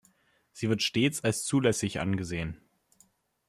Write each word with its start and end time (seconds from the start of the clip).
Sie 0.51 0.67
wird 0.67 0.81
stets 0.81 1.23
als 1.23 1.45
zulässig 1.45 1.99
angesehen. 1.99 2.59